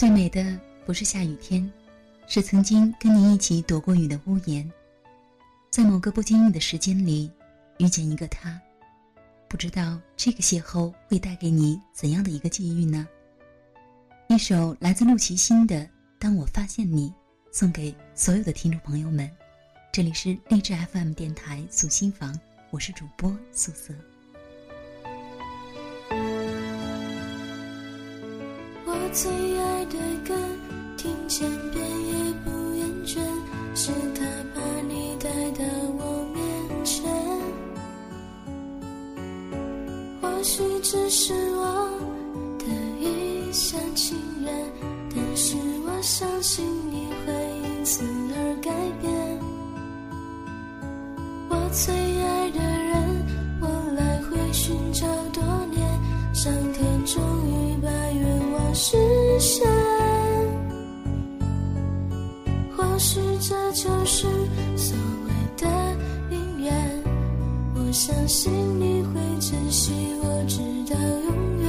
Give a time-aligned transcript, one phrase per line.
[0.00, 1.70] 最美的不是下雨天，
[2.26, 4.66] 是曾经跟你一起躲过雨的屋檐。
[5.70, 7.30] 在某个不经意的时间里，
[7.76, 8.58] 遇见一个他，
[9.46, 13.06] 不知道这个邂逅会带给你怎样的一个际遇呢？
[14.28, 15.76] 一首来自陆琪欣的
[16.18, 17.10] 《当我发现你》，
[17.52, 19.30] 送给所有的听众朋友们。
[19.92, 22.34] 这里是励志 FM 电台素心房，
[22.70, 23.92] 我是主播素色。
[29.12, 29.28] 最
[29.58, 30.34] 爱的歌，
[30.96, 32.12] 听千遍也
[32.44, 33.18] 不厌倦，
[33.74, 34.24] 是他
[34.54, 35.28] 把你带
[35.58, 35.64] 到
[35.98, 37.04] 我面前。
[40.22, 41.90] 或许只是我
[42.60, 42.64] 的
[43.00, 44.54] 一厢情愿，
[45.12, 47.32] 但是我相信你会
[47.64, 48.70] 因此而改
[49.02, 49.12] 变。
[51.48, 51.92] 我最
[52.22, 53.26] 爱的人，
[53.60, 55.84] 我来回寻找多年，
[56.32, 56.86] 上天
[63.40, 64.26] 这就是
[64.76, 65.66] 所谓的
[66.30, 67.02] 姻缘，
[67.74, 70.58] 我相信你会珍惜我直
[70.92, 71.66] 到永远。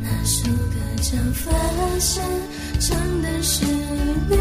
[0.00, 1.52] 那首歌叫《发
[1.98, 2.24] 现》，
[2.80, 3.70] 唱的是离
[4.30, 4.38] 别。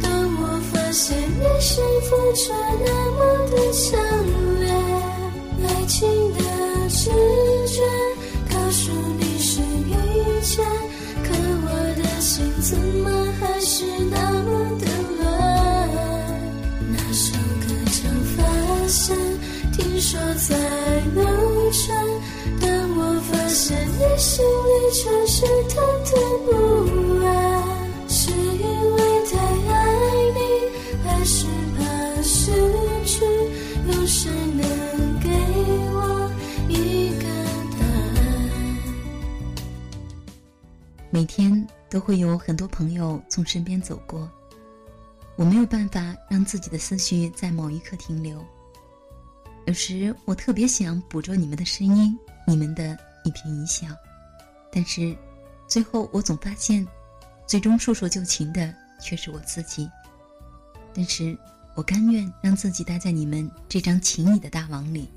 [0.00, 2.52] 当我发现你幸福却
[2.84, 3.18] 那么
[3.50, 3.98] 的强
[4.60, 4.70] 烈，
[5.66, 6.88] 爱情的
[13.40, 14.86] 还是那么的
[15.18, 15.22] 乱？
[16.90, 17.98] 那首歌叫
[18.36, 18.38] 《发
[18.88, 19.16] 现》，
[19.72, 20.48] 听说在
[21.14, 21.22] 流
[21.72, 21.86] 传，
[22.60, 22.98] 但我
[23.30, 25.72] 发现你心里全是忐
[26.04, 26.08] 忑
[26.44, 26.48] 不
[27.24, 27.28] 安，
[28.08, 28.98] 是因为
[29.30, 29.32] 太
[29.72, 29.74] 爱
[30.34, 30.38] 你，
[31.04, 31.78] 还是怕
[32.22, 32.52] 失
[33.04, 33.24] 去？
[33.86, 34.62] 有谁能
[35.20, 35.28] 给
[35.94, 35.98] 我
[36.68, 37.24] 一个
[37.78, 37.80] 答
[38.16, 38.18] 案？
[41.10, 44.30] 每天都会有很多朋友从身边走过，
[45.36, 48.42] 我没有办法让自己的思绪在某一刻停留。
[49.66, 53.88] 有时我特别想捕捉你们的声音，你们的一颦一笑，
[54.72, 55.14] 但是
[55.66, 56.86] 最后我总发现，
[57.46, 58.72] 最终束手就擒的
[59.02, 59.90] 却是我自己。
[60.94, 61.36] 但是
[61.74, 65.08] 我甘愿让自己待在你们这张情谊的大网里，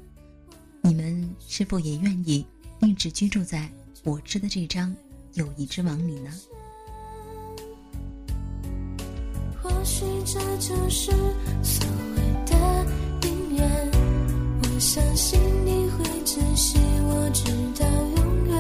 [0.81, 2.45] 你们是否也愿意
[2.81, 3.69] 一直居住在
[4.03, 4.95] 我织的这张
[5.34, 6.31] 友谊之网里呢？
[9.83, 11.11] 许这就是
[11.61, 11.85] 所
[12.16, 12.55] 谓的
[13.21, 13.91] 姻缘。
[14.61, 17.44] 我相信你会珍惜我直
[17.79, 17.85] 到
[18.16, 18.53] 永远。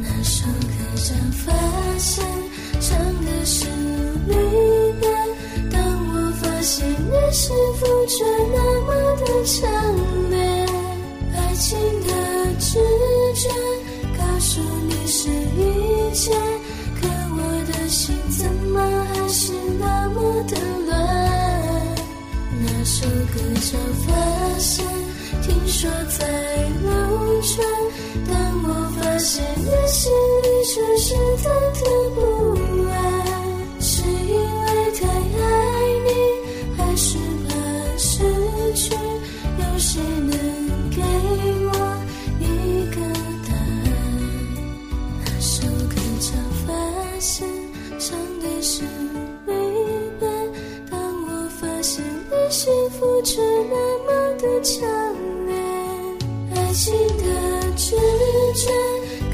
[0.00, 1.52] 那首歌叫《发
[1.98, 2.24] 现》，
[2.80, 3.66] 唱的是
[4.26, 4.34] 离
[5.00, 5.08] 别。
[5.70, 8.90] 当我发现你幸福却那么
[9.20, 9.62] 的强
[10.30, 10.66] 烈，
[11.34, 12.08] 爱情的
[12.58, 12.78] 直
[13.34, 13.48] 觉
[14.18, 16.32] 告诉你是一切，
[17.00, 17.06] 可
[17.36, 17.38] 我
[17.72, 18.48] 的心怎
[20.46, 20.52] 的
[20.86, 20.94] 乱？
[22.60, 24.08] 那首歌叫《发
[24.58, 24.84] 现》，
[25.42, 26.18] 听说在
[26.82, 26.88] 流
[27.42, 27.52] 传，
[28.28, 28.32] 当
[28.62, 28.66] 我
[28.96, 30.12] 发现你心
[30.42, 31.44] 里却是忐
[31.74, 31.80] 忑
[32.14, 32.18] 不
[32.60, 32.63] 安，
[54.64, 54.80] 么的强
[55.46, 55.52] 烈，
[56.54, 57.24] 爱情的
[57.76, 57.94] 直
[58.54, 58.70] 觉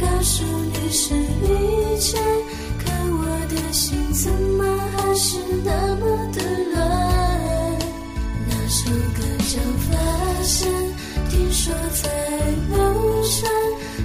[0.01, 2.19] 告诉你是一切，
[2.79, 4.65] 可我的心怎么
[4.97, 6.43] 还是那么的
[6.73, 6.79] 乱？
[8.49, 9.55] 那首歌叫
[9.87, 9.91] 《发
[10.43, 10.69] 现》，
[11.31, 12.11] 听说在
[12.69, 12.77] 流
[13.23, 13.49] 传，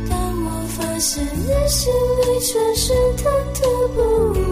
[0.08, 0.16] 但
[0.46, 0.48] 我
[0.78, 3.24] 发现你心里却是忐
[3.56, 3.58] 忑
[3.96, 4.00] 不
[4.40, 4.45] 安，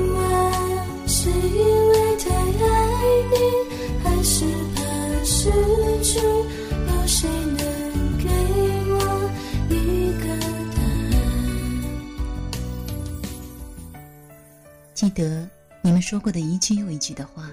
[15.03, 15.49] 记得
[15.81, 17.51] 你们说过的一句又一句的话，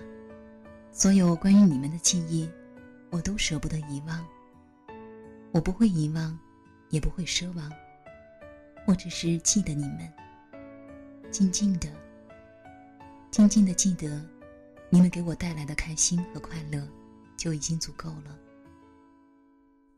[0.92, 2.48] 所有关于你们的记忆，
[3.10, 4.24] 我都舍不得遗忘。
[5.50, 6.38] 我不会遗忘，
[6.90, 7.68] 也不会奢望，
[8.86, 10.08] 我只是记得你们，
[11.32, 11.88] 静静的，
[13.32, 14.24] 静静的记得，
[14.88, 16.86] 你们给我带来的开心和快乐，
[17.36, 18.38] 就已经足够了。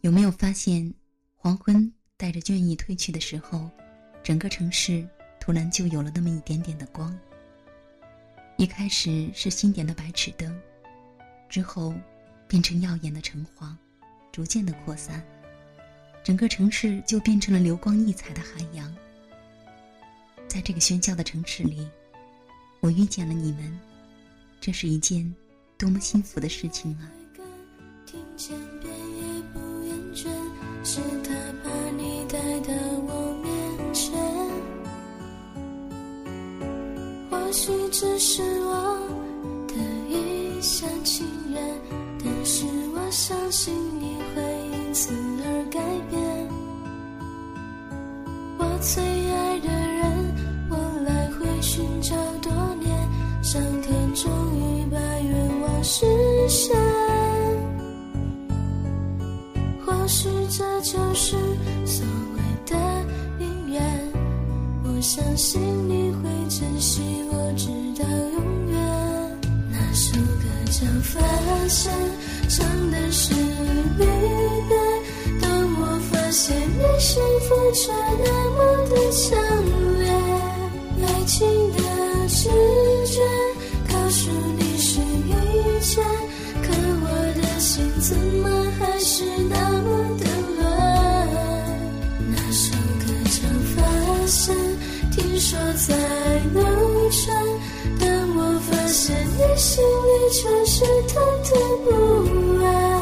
[0.00, 0.90] 有没有发现，
[1.36, 3.68] 黄昏带着倦意褪去的时候，
[4.22, 5.06] 整个城市
[5.38, 7.14] 突然就有了那么一点点的光。
[8.62, 10.56] 一开始是新点的白炽灯，
[11.48, 11.92] 之后
[12.46, 13.76] 变成耀眼的橙黄，
[14.30, 15.20] 逐渐的扩散，
[16.22, 18.96] 整个城市就变成了流光溢彩的海洋。
[20.46, 21.88] 在这个喧嚣的城市里，
[22.78, 23.80] 我遇见了你们，
[24.60, 25.34] 这是一件
[25.76, 27.10] 多么幸福的事情啊！
[37.52, 38.98] 许只是我
[39.68, 39.74] 的
[40.08, 41.62] 一厢情愿，
[42.24, 42.64] 但是
[42.94, 45.12] 我相信你会因此
[45.44, 45.78] 而改
[46.10, 46.48] 变。
[48.58, 50.34] 我最爱的人，
[50.70, 52.50] 我来回寻找多
[52.80, 52.90] 年，
[53.42, 56.06] 上天终于把愿望实
[56.48, 56.74] 现。
[59.84, 61.36] 或许这就是
[65.02, 67.66] 相信你会珍惜我直
[68.00, 68.78] 到永远。
[69.68, 71.18] 那首歌叫《发
[71.66, 71.92] 现》，
[72.48, 73.40] 唱的是离
[73.98, 74.06] 别。
[75.40, 75.50] 当
[75.80, 78.58] 我发现你幸福却那么
[78.90, 79.36] 的强
[79.98, 80.06] 烈，
[81.04, 81.81] 爱情的
[99.72, 103.01] 心里全是忐忑不安，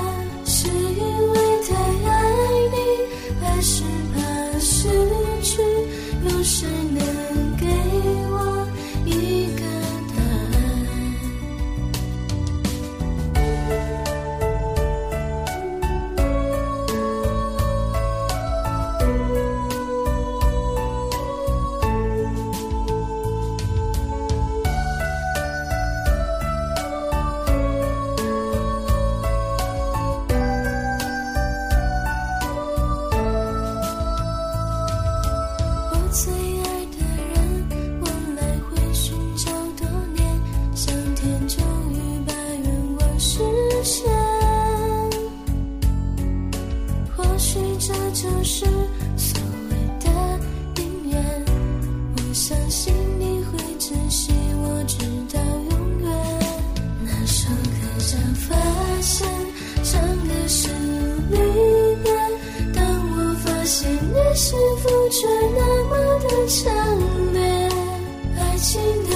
[69.08, 69.12] 的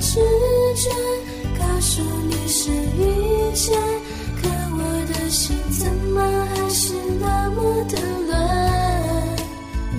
[0.00, 0.20] 直
[0.74, 0.90] 觉
[1.58, 3.00] 告诉你是遇
[3.54, 3.76] 见，
[4.40, 4.78] 可我
[5.12, 5.80] 的心怎
[6.12, 7.94] 么还是那么的
[8.26, 8.32] 乱？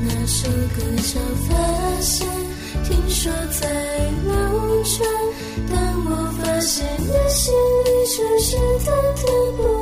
[0.03, 1.49] 那首歌叫《发
[2.01, 2.27] 现》，
[2.87, 3.61] 听说在
[4.25, 4.29] 流
[4.83, 4.97] 传，
[5.69, 5.73] 但
[6.05, 6.07] 我
[6.39, 7.53] 发现你心
[7.85, 8.47] 里却是
[8.85, 9.19] 忐忑
[9.57, 9.78] 不安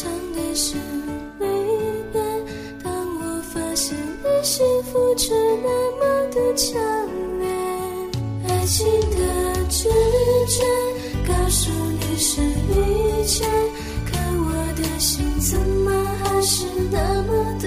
[0.00, 0.76] 唱的是
[1.38, 1.44] 离
[2.10, 2.22] 别。
[2.82, 5.68] 当我发现你幸福却那
[5.98, 6.80] 么的强
[7.38, 7.46] 烈，
[8.48, 9.90] 爱情的直
[10.48, 10.64] 觉
[11.28, 13.44] 告诉你是一切，
[14.10, 15.92] 可我的心怎么
[16.24, 17.58] 还是那么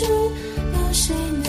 [0.00, 1.41] 有谁能